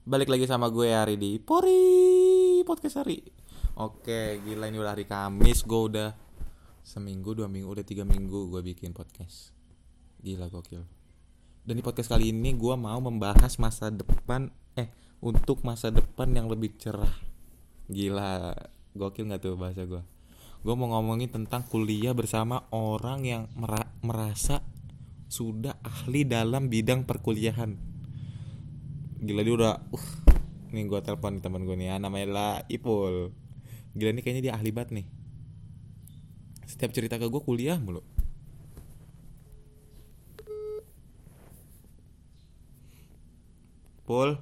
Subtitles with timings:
[0.00, 3.20] Balik lagi sama gue hari di Pori Podcast hari
[3.76, 6.10] Oke gila ini udah hari Kamis Gue udah
[6.80, 9.52] seminggu, dua minggu, udah tiga minggu gue bikin podcast.
[10.24, 10.80] Gila gokil.
[11.62, 14.88] Dan di podcast kali ini gue mau membahas masa depan Eh
[15.20, 17.12] untuk masa depan yang lebih cerah.
[17.92, 18.56] Gila
[18.96, 20.00] gokil gak tuh bahasa gue
[20.64, 24.64] Gue mau ngomongin tentang kuliah bersama orang yang mera- merasa
[25.28, 27.89] sudah ahli dalam bidang perkuliahan
[29.20, 30.06] gila dia udah uh
[30.72, 33.34] nih gue telepon teman gue nih ya namanya lah Ipul.
[33.92, 35.06] Gila nih kayaknya dia ahli banget nih.
[36.64, 38.00] Setiap cerita ke gue kuliah mulu.
[44.08, 44.38] Pul.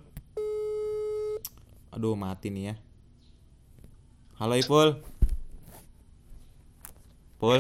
[1.97, 2.75] Aduh mati nih ya.
[4.39, 5.01] Halo Ipul.
[7.41, 7.59] Pul.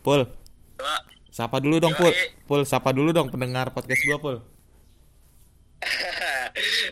[0.00, 0.22] Pul.
[1.28, 2.14] Sapa dulu dong Pul.
[2.46, 4.38] Pul sapa dulu dong pendengar podcast gue Pul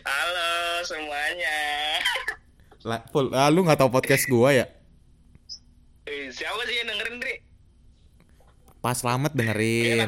[0.05, 1.57] Halo semuanya.
[2.85, 4.65] Lah Pul ah, lu nggak tahu podcast gue ya
[6.05, 7.35] Eh, Siapa sih yang dengerin, Dri?
[8.77, 10.05] Pas selamat dengerin.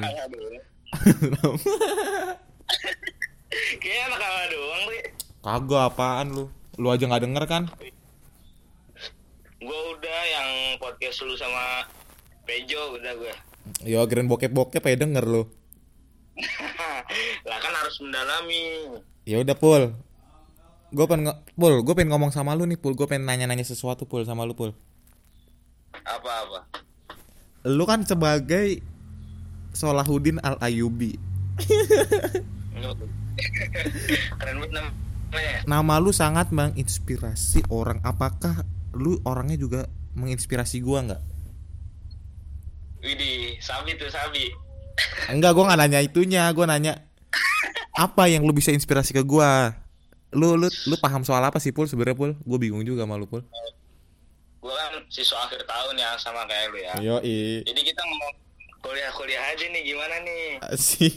[3.81, 5.01] Kayaknya anak doang, Dri.
[5.41, 6.45] Kagak apaan lu?
[6.77, 7.63] Lu aja nggak denger kan?
[9.57, 11.89] Gue udah yang podcast lu sama
[12.45, 13.33] Pejo udah gue.
[13.89, 15.49] Yo, keren bokep-bokep ya denger lu.
[17.49, 19.01] lah kan harus mendalami.
[19.25, 19.97] Ya udah Pul.
[20.87, 22.95] Gue pengen nge- Pul, gue pengen ngomong sama lu nih Pul.
[22.95, 24.71] Gue pengen nanya-nanya sesuatu Pul sama lu Pul.
[26.03, 26.63] Apa-apa?
[27.67, 28.79] Lu kan sebagai
[29.75, 31.19] Solahuddin Al Ayubi.
[34.39, 35.59] Keren banget namanya.
[35.67, 37.99] Nama lu sangat menginspirasi orang.
[38.01, 38.63] Apakah
[38.95, 39.81] lu orangnya juga
[40.15, 41.21] menginspirasi gua nggak?
[43.03, 44.49] Widih, Sabi tuh Sabi.
[45.29, 46.47] Enggak, gua nggak nanya itunya.
[46.55, 47.03] Gua nanya
[48.07, 49.75] apa yang lu bisa inspirasi ke gua?
[50.37, 52.37] Lu lu lu paham soal apa sih Pul sebenarnya Pul?
[52.45, 53.41] Gue bingung juga sama lu Pul.
[54.61, 56.93] Gue kan siswa akhir tahun ya sama kayak lu ya.
[57.01, 57.65] Yo i.
[57.65, 58.29] Jadi kita mau
[58.85, 60.45] kuliah-kuliah aja nih gimana nih?
[60.61, 61.09] Asik.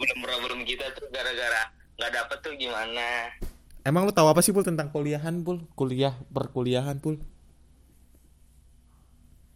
[0.00, 1.68] problem-problem kita tuh gara-gara
[2.00, 3.28] nggak dapet tuh gimana
[3.84, 5.66] Emang lu tahu apa sih Pul tentang kuliahan Pul?
[5.74, 7.18] Kuliah perkuliahan Pul?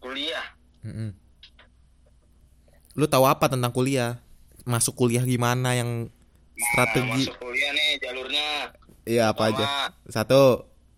[0.02, 0.44] kuliah
[0.84, 1.16] Mm-mm.
[2.92, 4.20] Lu tahu apa tentang kuliah?
[4.68, 6.12] Masuk kuliah gimana yang
[6.54, 7.26] Nah, strategi?
[7.26, 8.72] masuk kuliah nih jalurnya
[9.04, 9.60] Iya apa aja?
[9.60, 10.44] Pertama, Satu.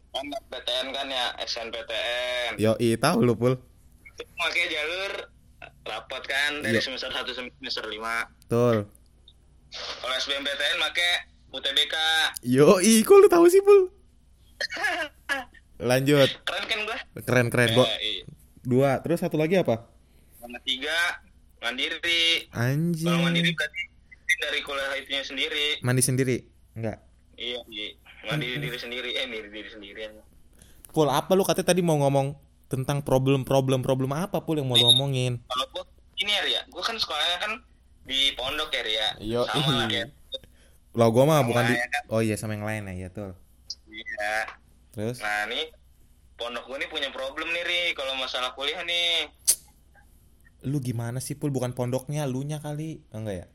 [0.09, 3.55] kan PTN kan ya SNPTN Yo i tahu lu Pul.
[4.17, 5.13] pakai jalur
[5.83, 6.83] rapot kan dari Iya.
[6.83, 8.01] semester 1 sampai semester 5
[8.43, 8.77] Betul.
[10.01, 11.13] kalau SBMPTN pakai
[11.49, 11.95] UTBK
[12.43, 13.93] Yo i kok lu tahu sih Pul?
[15.83, 16.29] Lanjut.
[16.43, 17.87] keren kan gua Keren keren gua.
[18.63, 18.91] Dua.
[18.99, 19.85] Terus satu lagi apa?
[20.39, 20.95] sama tiga
[21.59, 23.03] mandiri Anjing.
[23.05, 23.83] kalau mandiri berarti
[24.39, 26.37] dari kuliah itunya sendiri Mandi sendiri?
[26.77, 27.01] Enggak.
[27.37, 27.87] iya iya
[28.29, 30.13] mandiri diri sendiri eh mandiri diri sendirian
[30.93, 32.33] Pul, apa lu katanya tadi mau ngomong
[32.73, 35.41] tentang problem-problem problem apa Pul yang mau lu omongin?
[35.45, 35.85] kalau gua
[36.17, 37.53] ini ya gua kan sekolahnya kan
[38.07, 39.89] di pondok ya Ria Yo, sama ih.
[39.93, 40.09] kayak
[40.97, 42.03] Lo gua mah Sama bukan di ya kan?
[42.09, 43.37] Oh iya sama yang lain ya, iya tuh.
[43.93, 44.49] iya
[44.97, 45.69] Terus nah nih
[46.37, 49.29] pondok gua nih punya problem nih Ri kalau masalah kuliah nih
[50.67, 51.55] lu gimana sih Pul?
[51.55, 52.99] Bukan pondoknya, lu nya kali.
[53.15, 53.47] Enggak ya?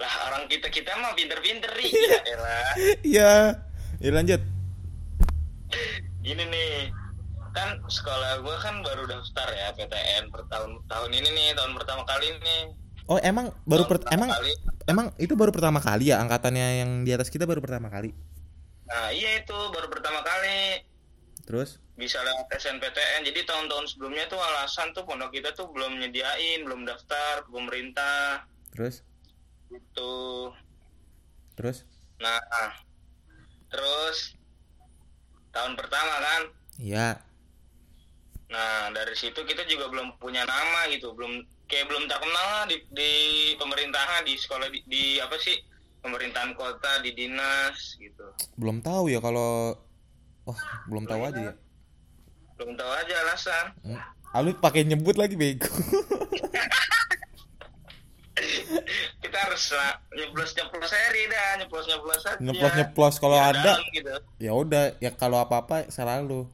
[0.00, 1.86] Lah orang kita kita mah pinter-pinter Ri.
[1.86, 2.68] Ya elah
[3.04, 3.32] Iya.
[3.98, 4.40] Ya lanjut.
[6.18, 6.88] gini nih.
[7.50, 12.02] Kan sekolah gua kan baru daftar ya PTN per tahun tahun ini nih tahun pertama
[12.04, 12.62] kali nih
[13.04, 14.52] Oh, emang baru per- pertama emang kali.
[14.86, 18.14] emang itu baru pertama kali ya angkatannya yang di atas kita baru pertama kali.
[18.86, 20.78] nah iya itu baru pertama kali.
[21.42, 21.82] Terus?
[21.92, 26.86] Bisa lewat SNPTN jadi tahun-tahun sebelumnya tuh alasan tuh pondok kita tuh belum nyediain belum
[26.86, 28.46] daftar ke pemerintah.
[28.70, 29.02] Terus
[29.70, 30.50] gitu
[31.54, 31.86] terus
[32.16, 32.38] nah
[33.68, 34.34] terus
[35.50, 36.42] tahun pertama kan
[36.76, 37.08] Iya.
[38.48, 42.82] nah dari situ kita juga belum punya nama gitu belum kayak belum terkenal lah di,
[42.88, 43.12] di
[43.54, 45.54] pemerintahan di sekolah di, di apa sih
[46.00, 48.26] pemerintahan kota di dinas gitu
[48.56, 49.76] Belum tahu ya kalau
[50.42, 51.54] Wah, belum tahu aja ya.
[52.56, 54.00] belum tahu aja alasan Hmm.
[54.30, 55.66] Ah, lu pakai nyebut lagi bego.
[59.22, 63.72] kita harus lah nyeplos nyeplos seri dah nyeplos nyeplos aja nyeplos nyeplos kalau Biar ada
[63.92, 66.48] gitu ya udah ya kalau apa-apa salah lu.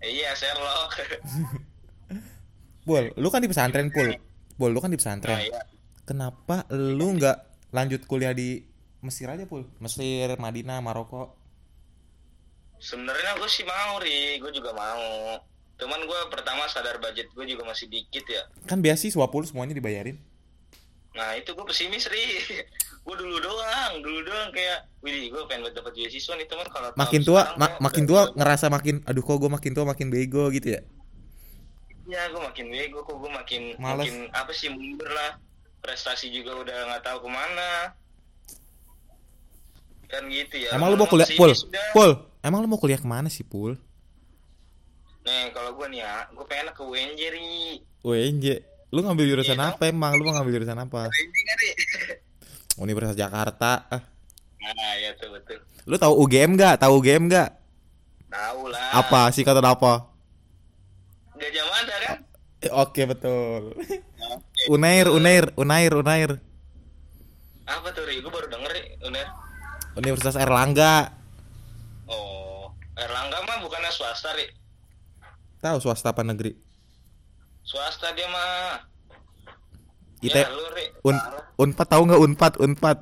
[0.00, 0.92] iya Sherlock
[2.84, 4.16] Pul, lu kan di pesantren, Pul.
[4.56, 5.38] Pul, lu kan di nah, pesantren.
[5.44, 5.60] iya.
[6.08, 7.36] Kenapa lu nggak
[7.68, 8.64] lanjut kuliah di
[9.04, 9.68] Mesir aja, Pul?
[9.78, 11.36] Mesir, Madinah, Maroko.
[12.78, 15.34] sebenarnya gue sih mau ri gue juga mau
[15.74, 20.16] cuman gue pertama sadar budget gue juga masih dikit ya Kan beasiswa, Pul, semuanya dibayarin.
[21.18, 22.26] Nah itu gue pesimis ri.
[23.08, 26.68] Gue dulu doang dulu doang kayak wih gue pengen dapat beasiswa nih teman.
[26.68, 30.52] Kalau makin tua ma- makin tua ngerasa makin aduh kok gue makin tua makin bego
[30.52, 30.84] gitu ya?
[32.04, 34.12] Ya gue makin bego kok gue makin Males.
[34.12, 35.40] makin apa sih mundur lah.
[35.80, 37.70] Prestasi juga udah nggak tahu ke mana.
[40.12, 40.76] Kan gitu ya.
[40.76, 41.28] Emang lu mau kuliah?
[41.32, 41.56] pul
[41.96, 42.10] pul
[42.44, 43.72] emang lu mau kuliah ke mana sih pul?
[45.24, 47.80] Nih kalau gue nih ya gue pengen ke UNJ ri.
[48.04, 48.44] UNJ
[48.88, 50.16] lu ngambil jurusan Iya, apa emang?
[50.16, 51.12] Lu mau ngambil jurusan apa?
[51.12, 51.26] Kan
[52.84, 53.84] Universitas Jakarta.
[53.90, 54.02] Ah.
[54.58, 55.58] Nah ya tuh betul.
[55.84, 57.50] Lu tahu UGM gak tahu UGM gak
[58.30, 59.02] tahu lah.
[59.02, 59.32] Apa?
[59.34, 60.08] Sih kata apa?
[61.38, 62.16] Gajah Mada kan?
[62.64, 63.76] Eh, oke betul.
[64.72, 66.30] Unair Unair Unair Unair.
[67.68, 68.24] Apa tuh ri?
[68.24, 69.26] Gue baru denger ri Uner
[69.98, 71.12] Universitas Erlangga.
[72.08, 74.48] Oh Erlangga mah bukannya swasta ri?
[75.58, 76.67] Tahu swasta apa negeri
[77.68, 78.80] swasta dia mah.
[80.24, 80.88] IT ya lu ri.
[81.04, 81.16] Un.
[81.60, 82.52] Unpad tahu nggak Unpad?
[82.64, 82.98] Unpad.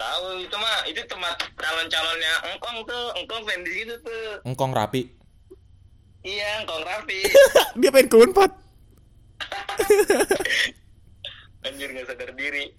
[0.00, 4.40] Tahu itu mah itu tempat calon-calonnya engkong tuh engkong pengen di situ tuh.
[4.46, 5.02] Engkong Rapi.
[6.20, 7.24] Iya engkong rapi.
[7.80, 8.50] Dia pengen ke Unpad.
[11.66, 12.72] Anjir nggak sadar diri.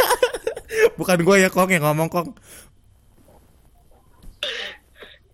[0.98, 2.30] Bukan gue ya Kong yang ngomong Kong.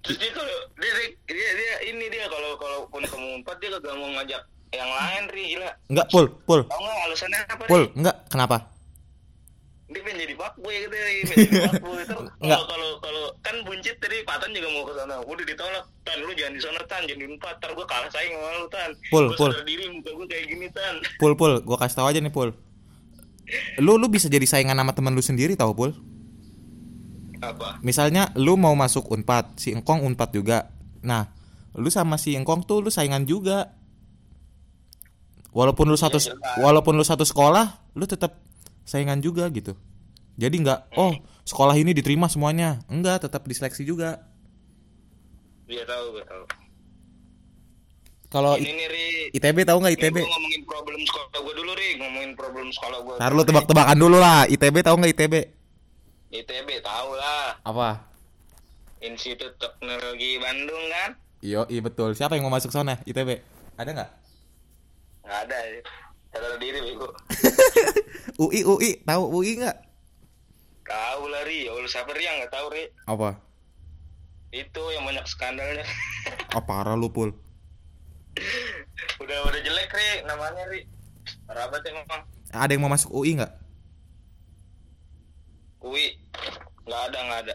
[0.00, 3.74] Terus dia kalau dia, dia dia dia ini dia kalau kalau pun kamu empat dia
[3.74, 4.38] kagak mau ngajak
[4.70, 5.70] yang lain ri gila.
[5.86, 6.60] Nggak Pul Pul.
[6.64, 7.68] Tau nggak alasannya apa ri?
[7.68, 8.56] Pul nggak kenapa?
[9.86, 12.60] Dia pengen jadi fuckboy gitu pengen jadi fuckboy Terus Nggak.
[12.66, 15.14] kalau kalau kan buncit tadi Patan juga mau ke sana.
[15.22, 17.02] Udah ditolak tan lu jangan di sana tan.
[17.06, 18.90] Jadi empat ntar gue kalah saing sama lu tan.
[19.08, 19.50] Pul, Gua Pul.
[19.62, 20.94] diri muka gue kayak gini tan.
[21.22, 22.50] Pul Pul gue kasih tahu aja nih Pul.
[23.78, 25.94] Lu lu bisa jadi saingan sama temen lu sendiri tau Pul.
[27.38, 27.78] Apa?
[27.84, 30.66] Misalnya lu mau masuk Unpad si Engkong Unpad juga.
[31.06, 31.30] Nah
[31.78, 33.70] lu sama si Engkong tuh lu saingan juga
[35.56, 36.36] walaupun lu satu jelas.
[36.60, 38.36] walaupun lu satu sekolah lu tetap
[38.84, 39.72] saingan juga gitu.
[40.36, 41.16] Jadi nggak oh
[41.48, 42.84] sekolah ini diterima semuanya.
[42.92, 44.20] Enggak tetap diseleksi juga.
[45.64, 46.44] Dia tahu gue tahu.
[48.28, 49.06] Kalau ini nih ri
[49.38, 51.88] ITB tahu nggak ITB Gue ngomongin problem sekolah gue dulu ri.
[51.96, 54.44] Ngomongin problem sekolah gue Ntar lu tebak-tebakan dulu lah.
[54.44, 55.34] ITB tahu nggak ITB
[56.36, 57.56] ITB tahu lah.
[57.64, 58.04] Apa?
[59.00, 61.10] Institut Teknologi Bandung kan?
[61.40, 62.12] Iyo, iya betul.
[62.12, 63.00] Siapa yang mau masuk sana?
[63.08, 63.40] ITB.
[63.78, 64.10] Ada nggak?
[65.26, 65.80] Nggak ada ya.
[66.30, 67.08] Sadar diri bego.
[68.42, 69.86] UI, UI, tahu UI nggak?
[70.86, 71.66] tahu lah ri.
[71.66, 72.84] Ya Allah siapa ri yang nggak tahu ri?
[73.10, 73.42] Apa?
[74.54, 75.84] itu yang banyak skandalnya.
[76.56, 77.34] Oh, parah lu, Pul.
[79.20, 80.88] udah udah jelek ri namanya ri.
[81.44, 82.22] Banget emang.
[82.52, 83.52] Ada yang mau masuk UI nggak?
[85.84, 86.16] UI
[86.88, 87.54] nggak ada nggak ada.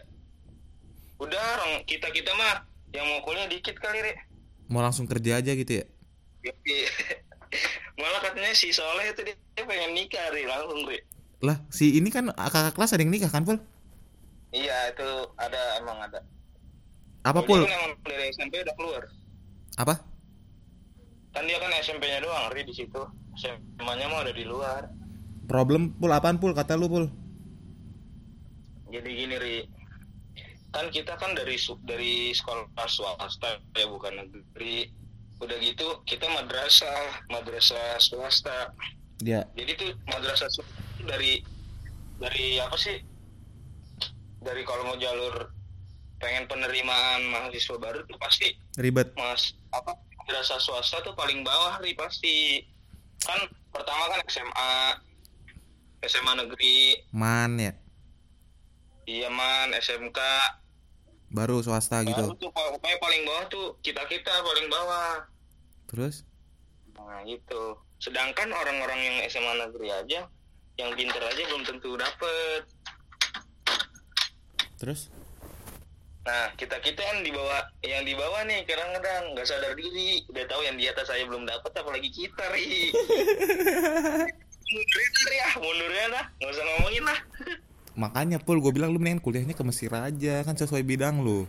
[1.18, 4.12] Udah orang kita kita mah yang mau kuliah dikit kali ri.
[4.70, 5.84] Mau langsung kerja aja gitu ya?
[8.00, 10.98] Malah katanya si Soleh itu dia, pengen nikah ri langsung ri
[11.42, 13.58] Lah, si ini kan kakak kelas ada yang nikah kan, Pul?
[14.52, 15.08] iya itu
[15.40, 16.20] ada emang ada
[17.24, 17.64] Apa, Pul?
[17.64, 19.02] kan emang dari SMP udah keluar
[19.80, 19.94] Apa?
[21.32, 23.00] kan dia kan SMP-nya doang ri di situ
[23.40, 24.82] SMA-nya mah udah di luar
[25.48, 26.54] Problem, Pul, apaan, Pul?
[26.54, 27.08] Kata lu, Pul.
[28.92, 29.56] jadi gini ri
[30.72, 34.88] kan kita kan dari dari sekolah swasta ya bukan negeri
[35.42, 38.70] udah gitu kita madrasah madrasah swasta.
[39.22, 41.42] Ya, jadi tuh madrasah swasta dari
[42.22, 43.02] dari apa sih?
[44.42, 45.50] Dari kalau mau jalur
[46.22, 49.10] pengen penerimaan mahasiswa baru tuh pasti ribet.
[49.18, 52.62] mas apa madrasah swasta tuh paling bawah nih pasti.
[53.22, 53.38] Kan
[53.74, 54.72] pertama kan SMA
[56.06, 57.02] SMA negeri.
[57.10, 57.74] Man ya.
[59.02, 60.18] Iyaman SMK
[61.32, 62.12] Baru swasta gitu.
[62.12, 65.24] baru tuh pokoknya paling bawah tuh kita kita paling bawah
[65.92, 66.24] Terus?
[67.02, 70.20] nah gitu sedangkan orang-orang yang SMA negeri aja
[70.80, 72.62] yang pinter aja belum tentu dapet
[74.80, 75.12] Terus?
[76.22, 80.44] nah kita kita yang di bawah yang di bawah nih kadang-kadang nggak sadar diri udah
[80.46, 82.94] tahu yang di atas saya belum dapet apalagi kita ri
[84.72, 87.20] mundurin ri ya mundurnya dah nggak usah ngomongin lah
[87.92, 90.40] Makanya, Pul, gue bilang lu mendingan kuliahnya ke Mesir aja.
[90.48, 91.44] Kan sesuai bidang lu.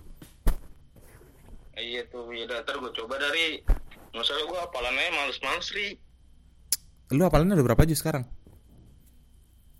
[1.73, 3.63] iya tuh ya ntar gue coba dari
[4.13, 5.87] masalah gue hafalannya males-males ri
[7.11, 8.25] Lu hafalannya udah berapa juz sekarang?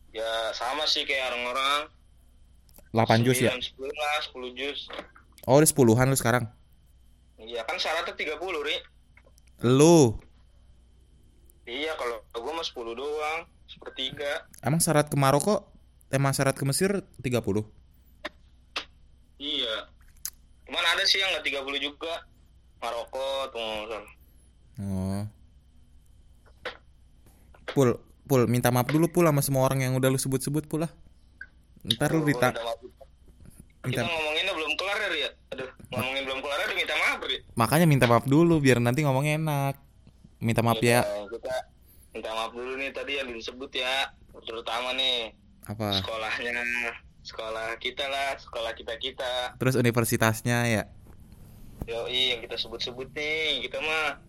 [0.09, 1.89] ya sama sih kayak orang-orang
[2.93, 3.49] 8 juz ya?
[3.49, 4.79] 9, 10 lah 10 juz
[5.43, 6.45] Oh, udah sepuluhan lu sekarang.
[7.35, 8.77] iya kan syaratnya 30 ri
[9.63, 10.17] Lu.
[11.65, 15.65] iya kalau gue mah 10 doang sepertiga Emang syarat ke Maroko
[16.07, 17.65] emang syarat ke Mesir 30?
[19.35, 19.75] iya
[20.63, 22.13] cuman ada sih yang nggak 30 juga
[22.77, 24.13] Maroko tuh salah.
[24.81, 25.23] Oh.
[27.73, 30.91] Pul, Pul minta maaf dulu Pul sama semua orang yang udah lu sebut-sebut Pul lah
[31.83, 32.71] ntar lu dita minta
[33.83, 35.29] minta Kita ngomonginnya belum kelar ya, Ria.
[35.51, 37.39] Aduh, ngomongin belum kelar udah minta maaf, Ria.
[37.53, 39.75] makanya minta maaf dulu biar nanti ngomongnya enak
[40.39, 41.55] minta maaf ya Nah, kita
[42.15, 44.13] minta maaf dulu nih tadi yang disebut ya,
[44.47, 46.55] terutama nih apa sekolahnya,
[47.23, 49.33] sekolah kita lah, sekolah kita kita.
[49.59, 50.83] terus universitasnya ya
[51.83, 54.23] Yoi yang kita sebut-sebut nih, kita mah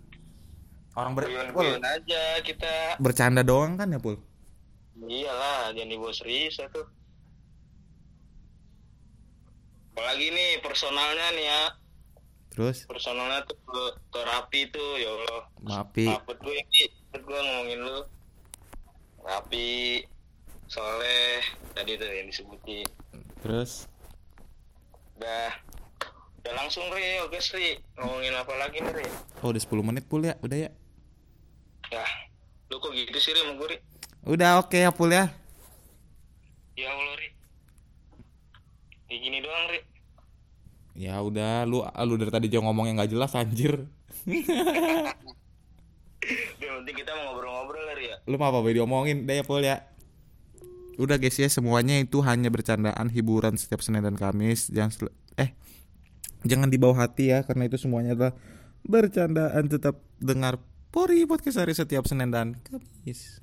[0.94, 2.98] orang ber guyon-guyon aja kita.
[3.02, 4.18] bercanda doang kan ya Pul
[5.04, 6.86] Iyalah, jangan dibawa serius ya tuh.
[9.94, 11.62] Apalagi nih personalnya nih ya,
[12.50, 13.80] terus personalnya tuh ke,
[14.14, 15.42] ke Rapi tuh, ya Allah.
[15.60, 17.98] maafi Maafin gue Maafin gue ngomongin lu.
[19.24, 20.02] Rapi,
[20.66, 21.42] Soleh,
[21.74, 22.86] tadi tuh yang disebutin.
[23.42, 23.86] terus
[25.18, 25.52] Udah,
[26.42, 27.78] udah langsung Ri, oke Ri.
[27.98, 29.08] Ngomongin apa lagi nih Ri?
[29.42, 30.70] oh udah 10 menit Pul ya udah ya
[31.94, 32.02] Ya,
[32.66, 33.78] lu kok gitu sih Ri sama gue
[34.26, 35.30] udah oke ya Pul ya
[36.74, 37.28] Ya Allah Ri.
[39.06, 39.80] Kayak gini doang Ri.
[40.94, 43.86] ya udah lu lu dari tadi juga ngomong yang nggak jelas anjir
[46.56, 48.16] Yang penting kita mau ngobrol-ngobrol Ri ya.
[48.26, 48.74] lu mau apa Boy?
[48.74, 49.86] diomongin deh ya Pul ya
[50.94, 55.50] udah guys ya semuanya itu hanya bercandaan hiburan setiap Senin dan Kamis jangan eh
[56.42, 58.34] jangan dibawa hati ya karena itu semuanya adalah
[58.82, 60.58] bercandaan tetap dengar
[60.94, 63.26] Pori podcast hari setiap Senin dan Kamis